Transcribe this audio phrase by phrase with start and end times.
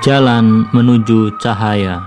[0.00, 2.00] Jalan menuju cahaya.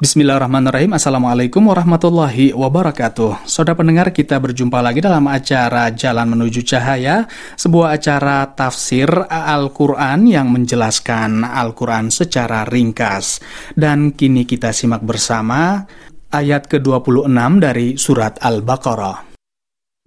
[0.00, 0.96] Bismillahirrahmanirrahim.
[0.96, 3.44] Assalamualaikum warahmatullahi wabarakatuh.
[3.44, 7.28] Saudara pendengar kita berjumpa lagi dalam acara Jalan Menuju Cahaya
[7.60, 13.44] Sebuah acara tafsir Al-Quran yang menjelaskan Al-Quran secara ringkas.
[13.76, 15.84] Dan kini kita simak bersama
[16.32, 17.28] ayat ke-26
[17.60, 19.31] dari surat Al-Baqarah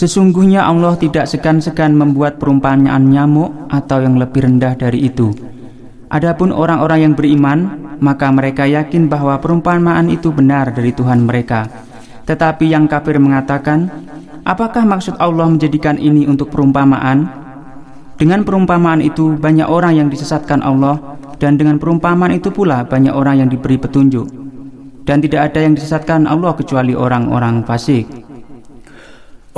[0.00, 5.28] Sesungguhnya Allah tidak segan-segan membuat perumpamaan nyamuk atau yang lebih rendah dari itu.
[6.08, 7.58] Adapun orang-orang yang beriman,
[8.00, 11.68] maka mereka yakin bahwa perumpamaan itu benar dari Tuhan mereka.
[12.24, 13.92] Tetapi yang kafir mengatakan,
[14.48, 17.28] apakah maksud Allah menjadikan ini untuk perumpamaan?
[18.16, 20.96] Dengan perumpamaan itu banyak orang yang disesatkan Allah
[21.36, 24.32] dan dengan perumpamaan itu pula banyak orang yang diberi petunjuk.
[25.04, 28.29] Dan tidak ada yang disesatkan Allah kecuali orang-orang fasik.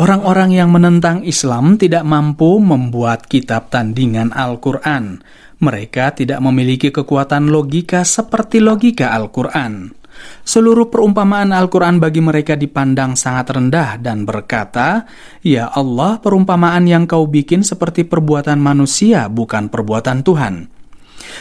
[0.02, 5.22] Orang-orang yang menentang Islam tidak mampu membuat kitab tandingan Al-Quran.
[5.62, 9.94] Mereka tidak memiliki kekuatan logika seperti logika Al-Quran.
[10.42, 15.06] Seluruh perumpamaan Al-Quran bagi mereka dipandang sangat rendah dan berkata,
[15.38, 20.66] Ya Allah, perumpamaan yang kau bikin seperti perbuatan manusia, bukan perbuatan Tuhan.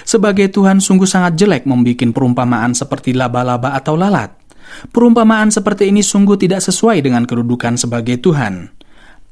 [0.05, 4.40] Sebagai Tuhan sungguh sangat jelek membuat perumpamaan seperti laba-laba atau lalat.
[4.89, 8.81] Perumpamaan seperti ini sungguh tidak sesuai dengan kedudukan sebagai Tuhan.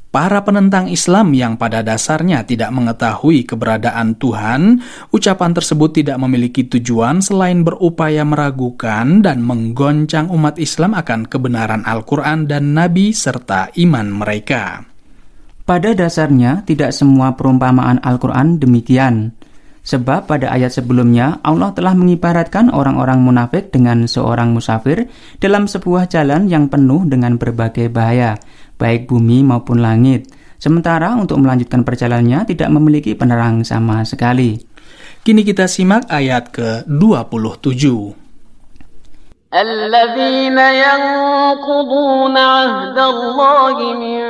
[0.09, 4.81] Para penentang Islam yang pada dasarnya tidak mengetahui keberadaan Tuhan,
[5.13, 12.49] ucapan tersebut tidak memiliki tujuan selain berupaya meragukan dan menggoncang umat Islam akan kebenaran Al-Quran
[12.49, 14.81] dan Nabi serta iman mereka.
[15.69, 19.37] Pada dasarnya, tidak semua perumpamaan Al-Quran demikian.
[19.84, 25.12] Sebab pada ayat sebelumnya Allah telah mengibaratkan orang-orang munafik dengan seorang musafir
[25.44, 28.40] dalam sebuah jalan yang penuh dengan berbagai bahaya,
[28.80, 30.24] baik bumi maupun langit.
[30.56, 34.56] Sementara untuk melanjutkan perjalanannya tidak memiliki penerang sama sekali.
[35.20, 38.24] Kini kita simak ayat ke-27.
[39.54, 44.22] الذين ينقضون عهد الله من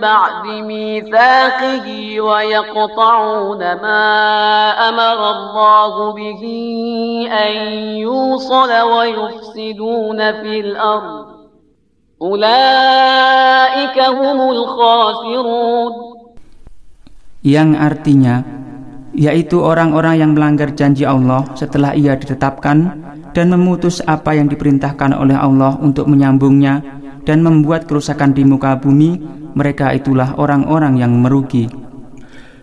[0.00, 1.86] بعد ميثاقه
[2.20, 4.06] ويقطعون ما
[4.88, 6.42] امر الله به
[7.32, 7.52] ان
[8.06, 11.26] يوصل ويفسدون في الارض
[12.22, 15.92] اولئك هم الخاسرون
[17.46, 18.42] yang artinya
[19.14, 25.38] yaitu orang-orang yang melanggar janji Allah setelah ia ditetapkan dan memutus apa yang diperintahkan oleh
[25.38, 26.80] Allah untuk menyambungnya
[27.27, 29.17] dan membuat kerusakan di muka bumi,
[29.53, 31.69] mereka itulah orang-orang yang merugi.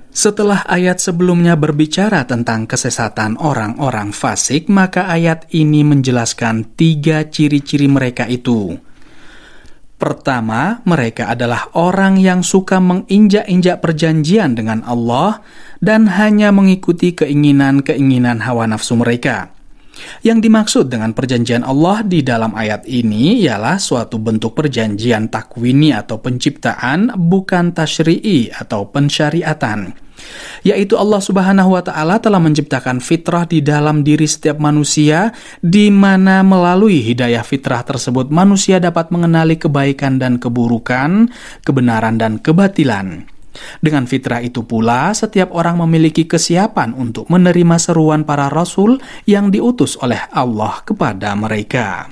[0.09, 8.27] Setelah ayat sebelumnya berbicara tentang kesesatan orang-orang fasik, maka ayat ini menjelaskan tiga ciri-ciri mereka
[8.27, 8.75] itu.
[9.99, 15.43] Pertama, mereka adalah orang yang suka menginjak-injak perjanjian dengan Allah
[15.83, 19.58] dan hanya mengikuti keinginan-keinginan hawa nafsu mereka.
[20.23, 26.19] Yang dimaksud dengan perjanjian Allah di dalam ayat ini ialah suatu bentuk perjanjian takwini atau
[26.19, 30.09] penciptaan, bukan tashri'i atau pensyariatan
[30.67, 35.31] yaitu Allah Subhanahu wa taala telah menciptakan fitrah di dalam diri setiap manusia
[35.63, 41.31] di mana melalui hidayah fitrah tersebut manusia dapat mengenali kebaikan dan keburukan,
[41.63, 43.38] kebenaran dan kebatilan.
[43.79, 49.99] Dengan fitrah itu pula, setiap orang memiliki kesiapan untuk menerima seruan para rasul yang diutus
[50.01, 52.11] oleh Allah kepada mereka.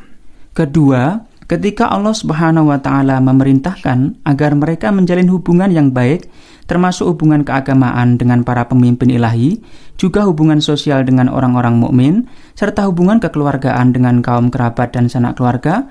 [0.56, 6.26] Kedua, ketika Allah Subhanahu wa taala memerintahkan agar mereka menjalin hubungan yang baik
[6.66, 9.62] termasuk hubungan keagamaan dengan para pemimpin ilahi,
[9.96, 12.26] juga hubungan sosial dengan orang-orang mukmin,
[12.58, 15.86] serta hubungan kekeluargaan dengan kaum kerabat dan sanak keluarga,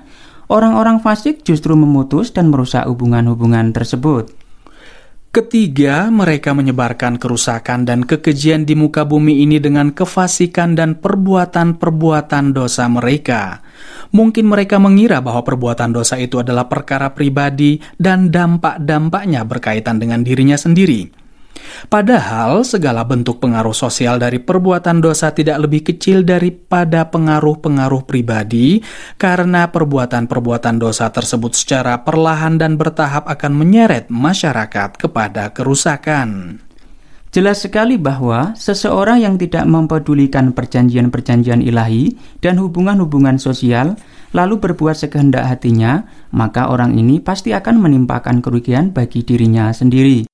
[0.52, 4.30] orang-orang fasik justru memutus dan merusak hubungan-hubungan tersebut.
[5.34, 12.88] Ketiga, mereka menyebarkan kerusakan dan kekejian di muka bumi ini dengan kefasikan dan perbuatan-perbuatan dosa
[12.88, 13.60] mereka.
[14.16, 20.56] Mungkin mereka mengira bahwa perbuatan dosa itu adalah perkara pribadi dan dampak-dampaknya berkaitan dengan dirinya
[20.56, 21.25] sendiri.
[21.86, 28.82] Padahal segala bentuk pengaruh sosial dari perbuatan dosa tidak lebih kecil daripada pengaruh-pengaruh pribadi,
[29.20, 36.60] karena perbuatan-perbuatan dosa tersebut secara perlahan dan bertahap akan menyeret masyarakat kepada kerusakan.
[37.36, 43.92] Jelas sekali bahwa seseorang yang tidak mempedulikan perjanjian-perjanjian ilahi dan hubungan-hubungan sosial,
[44.32, 50.24] lalu berbuat sekehendak hatinya, maka orang ini pasti akan menimpakan kerugian bagi dirinya sendiri.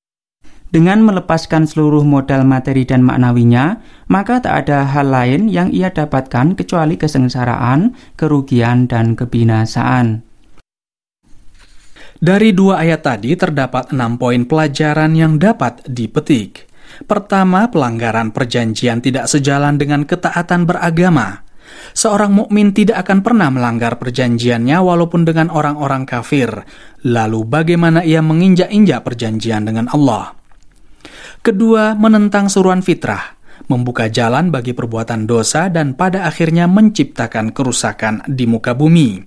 [0.73, 6.57] Dengan melepaskan seluruh modal materi dan maknawinya, maka tak ada hal lain yang ia dapatkan
[6.57, 10.25] kecuali kesengsaraan, kerugian, dan kebinasaan.
[12.17, 16.65] Dari dua ayat tadi terdapat enam poin pelajaran yang dapat dipetik.
[17.05, 21.45] Pertama, pelanggaran perjanjian tidak sejalan dengan ketaatan beragama.
[21.93, 26.65] Seorang mukmin tidak akan pernah melanggar perjanjiannya walaupun dengan orang-orang kafir.
[27.05, 30.42] Lalu bagaimana ia menginjak-injak perjanjian dengan Allah?
[31.43, 33.35] Kedua, menentang suruhan fitrah,
[33.67, 39.27] membuka jalan bagi perbuatan dosa dan pada akhirnya menciptakan kerusakan di muka bumi.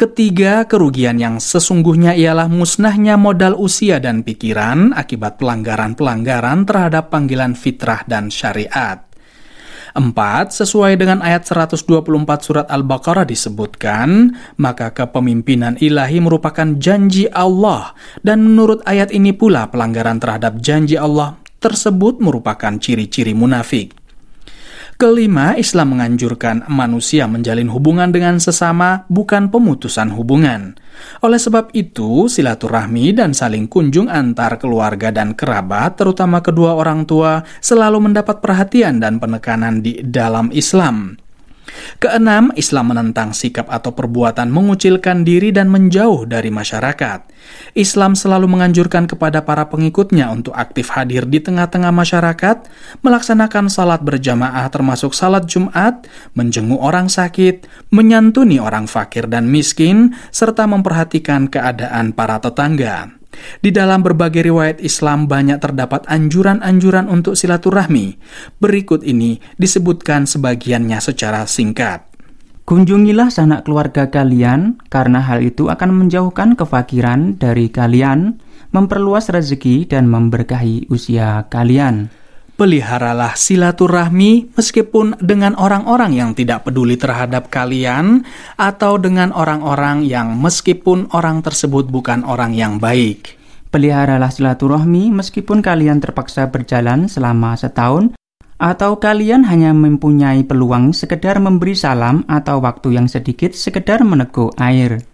[0.00, 8.00] Ketiga, kerugian yang sesungguhnya ialah musnahnya modal usia dan pikiran akibat pelanggaran-pelanggaran terhadap panggilan fitrah
[8.08, 9.09] dan syariat.
[9.90, 11.84] Empat, sesuai dengan ayat 124
[12.40, 17.92] surat Al-Baqarah disebutkan, maka kepemimpinan ilahi merupakan janji Allah,
[18.22, 23.99] dan menurut ayat ini pula pelanggaran terhadap janji Allah tersebut merupakan ciri-ciri munafik.
[25.00, 30.76] Kelima, Islam menganjurkan manusia menjalin hubungan dengan sesama, bukan pemutusan hubungan.
[31.24, 37.40] Oleh sebab itu, silaturahmi dan saling kunjung antar keluarga dan kerabat, terutama kedua orang tua,
[37.64, 41.16] selalu mendapat perhatian dan penekanan di dalam Islam.
[42.00, 47.28] Keenam, Islam menentang sikap atau perbuatan mengucilkan diri dan menjauh dari masyarakat.
[47.76, 52.66] Islam selalu menganjurkan kepada para pengikutnya untuk aktif hadir di tengah-tengah masyarakat,
[53.04, 60.64] melaksanakan salat berjamaah termasuk salat Jumat, menjenguk orang sakit, menyantuni orang fakir dan miskin, serta
[60.64, 63.19] memperhatikan keadaan para tetangga.
[63.62, 68.18] Di dalam berbagai riwayat Islam banyak terdapat anjuran-anjuran untuk silaturahmi.
[68.58, 72.10] Berikut ini disebutkan sebagiannya secara singkat.
[72.70, 78.38] Kunjungilah sanak keluarga kalian, karena hal itu akan menjauhkan kefakiran dari kalian,
[78.70, 82.14] memperluas rezeki, dan memberkahi usia kalian.
[82.60, 88.28] Peliharalah silaturahmi meskipun dengan orang-orang yang tidak peduli terhadap kalian
[88.60, 93.40] atau dengan orang-orang yang meskipun orang tersebut bukan orang yang baik.
[93.72, 98.12] Peliharalah silaturahmi meskipun kalian terpaksa berjalan selama setahun
[98.60, 105.09] atau kalian hanya mempunyai peluang sekedar memberi salam atau waktu yang sedikit sekedar meneguh air.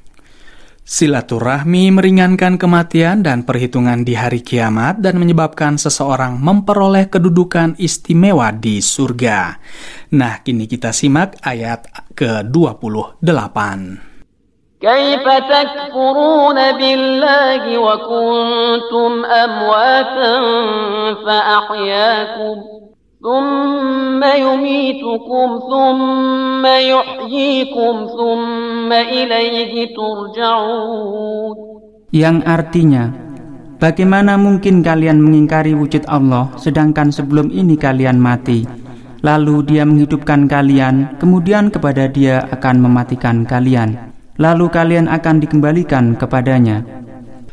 [0.86, 8.84] Silaturahmi meringankan kematian dan perhitungan di hari kiamat dan menyebabkan seseorang memperoleh kedudukan istimewa di
[8.84, 9.56] surga.
[10.18, 13.58] Nah, kini kita simak ayat ke-28.
[14.82, 20.34] كيف تكفرون بالله وكنتم أمواتا
[21.26, 22.56] فأحياكم
[23.22, 31.56] ثم يميتكم ثم يحييكم ثم إليه ترجعون
[32.12, 33.14] yang artinya
[33.78, 38.66] bagaimana mungkin kalian mengingkari wujud Allah sedangkan sebelum ini kalian mati
[39.22, 44.12] lalu dia menghidupkan kalian kemudian kepada dia akan mematikan kalian
[44.42, 46.82] lalu kalian akan dikembalikan kepadanya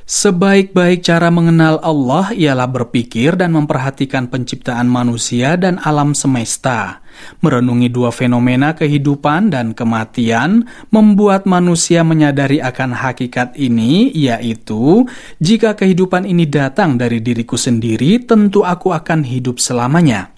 [0.03, 7.00] Sebaik-baik cara mengenal Allah ialah berpikir dan memperhatikan penciptaan manusia dan alam semesta.
[7.39, 15.07] Merenungi dua fenomena kehidupan dan kematian membuat manusia menyadari akan hakikat ini, yaitu
[15.39, 20.36] jika kehidupan ini datang dari diriku sendiri, tentu aku akan hidup selamanya.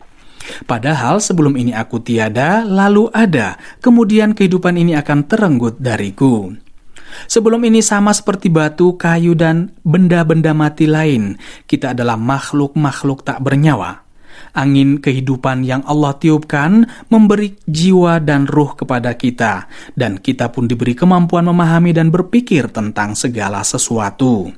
[0.69, 6.53] Padahal sebelum ini aku tiada, lalu ada, kemudian kehidupan ini akan terenggut dariku.
[7.25, 14.05] Sebelum ini sama seperti batu, kayu, dan benda-benda mati lain, kita adalah makhluk-makhluk tak bernyawa.
[14.55, 20.95] Angin kehidupan yang Allah tiupkan memberi jiwa dan ruh kepada kita, dan kita pun diberi
[20.95, 24.51] kemampuan memahami dan berpikir tentang segala sesuatu.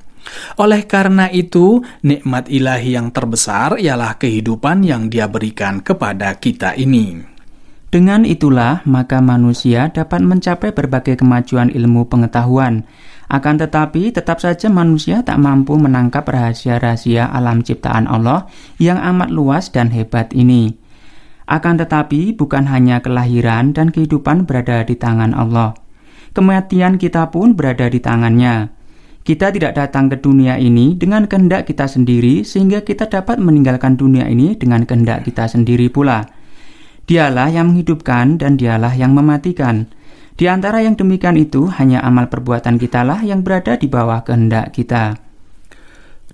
[0.59, 7.36] Oleh karena itu, nikmat ilahi yang terbesar ialah kehidupan yang Dia berikan kepada kita ini.
[7.87, 12.83] Dengan itulah, maka manusia dapat mencapai berbagai kemajuan ilmu pengetahuan.
[13.31, 19.71] Akan tetapi, tetap saja manusia tak mampu menangkap rahasia-rahasia alam ciptaan Allah yang amat luas
[19.71, 20.75] dan hebat ini.
[21.47, 25.71] Akan tetapi, bukan hanya kelahiran dan kehidupan berada di tangan Allah.
[26.35, 28.67] Kematian kita pun berada di tangannya.
[29.23, 34.27] Kita tidak datang ke dunia ini dengan kehendak kita sendiri, sehingga kita dapat meninggalkan dunia
[34.27, 36.36] ini dengan kehendak kita sendiri pula.
[37.07, 39.87] Dialah yang menghidupkan dan dialah yang mematikan.
[40.35, 45.15] Di antara yang demikian itu hanya amal perbuatan kitalah yang berada di bawah kehendak kita.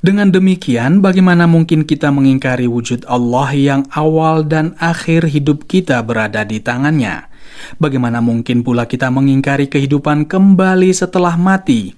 [0.04, 6.44] Dengan demikian, bagaimana mungkin kita mengingkari wujud Allah yang awal dan akhir hidup kita berada
[6.44, 7.32] di tangannya?
[7.80, 11.96] Bagaimana mungkin pula kita mengingkari kehidupan kembali setelah mati?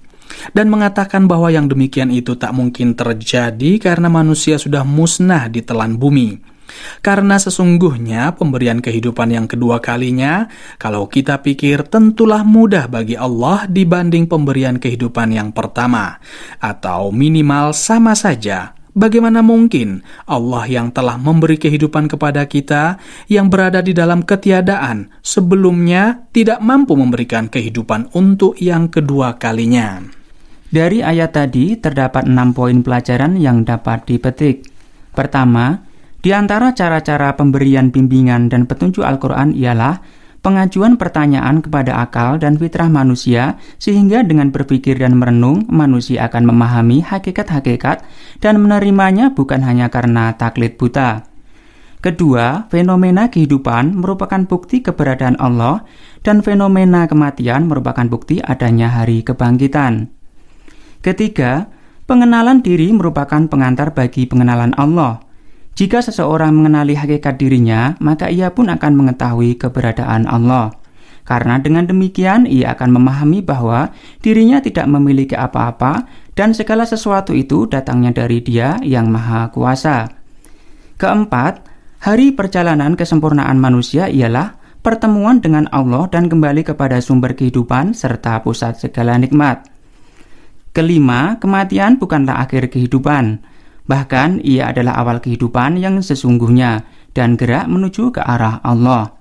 [0.52, 5.98] Dan mengatakan bahwa yang demikian itu tak mungkin terjadi karena manusia sudah musnah di telan
[5.98, 6.55] bumi.
[7.00, 14.26] Karena sesungguhnya pemberian kehidupan yang kedua kalinya, kalau kita pikir tentulah mudah bagi Allah dibanding
[14.26, 16.18] pemberian kehidupan yang pertama,
[16.58, 18.76] atau minimal sama saja.
[18.96, 22.96] Bagaimana mungkin Allah yang telah memberi kehidupan kepada kita
[23.28, 30.00] yang berada di dalam ketiadaan sebelumnya tidak mampu memberikan kehidupan untuk yang kedua kalinya?
[30.66, 34.64] Dari ayat tadi terdapat enam poin pelajaran yang dapat dipetik.
[35.12, 35.85] Pertama,
[36.26, 40.02] di antara cara-cara pemberian bimbingan dan petunjuk Al-Quran ialah
[40.42, 47.06] pengajuan pertanyaan kepada akal dan fitrah manusia, sehingga dengan berpikir dan merenung, manusia akan memahami
[47.06, 48.02] hakikat-hakikat
[48.42, 51.30] dan menerimanya bukan hanya karena taklid buta.
[52.02, 55.86] Kedua, fenomena kehidupan merupakan bukti keberadaan Allah,
[56.26, 60.10] dan fenomena kematian merupakan bukti adanya hari kebangkitan.
[61.06, 61.70] Ketiga,
[62.10, 65.25] pengenalan diri merupakan pengantar bagi pengenalan Allah.
[65.76, 70.72] Jika seseorang mengenali hakikat dirinya, maka ia pun akan mengetahui keberadaan Allah.
[71.28, 73.92] Karena dengan demikian ia akan memahami bahwa
[74.24, 80.08] dirinya tidak memiliki apa-apa dan segala sesuatu itu datangnya dari Dia yang Maha Kuasa.
[80.96, 81.60] Keempat,
[82.00, 88.80] hari perjalanan kesempurnaan manusia ialah pertemuan dengan Allah dan kembali kepada sumber kehidupan serta pusat
[88.80, 89.68] segala nikmat.
[90.72, 93.55] Kelima, kematian bukanlah akhir kehidupan
[93.86, 96.82] Bahkan ia adalah awal kehidupan yang sesungguhnya
[97.14, 99.14] dan gerak menuju ke arah Allah.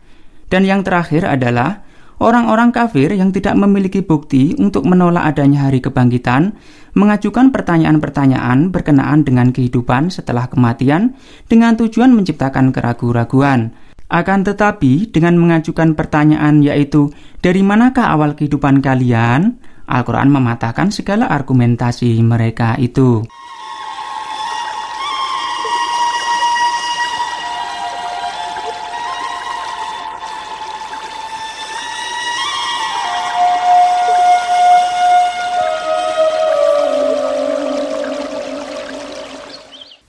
[0.49, 1.85] Dan yang terakhir adalah
[2.17, 6.57] orang-orang kafir yang tidak memiliki bukti untuk menolak adanya hari kebangkitan
[6.95, 11.13] mengajukan pertanyaan-pertanyaan berkenaan dengan kehidupan setelah kematian
[11.51, 13.75] dengan tujuan menciptakan keraguan-raguan.
[14.05, 17.09] Akan tetapi, dengan mengajukan pertanyaan yaitu,
[17.41, 23.21] "Dari manakah awal kehidupan kalian?" Al-Quran mematahkan segala argumentasi mereka itu.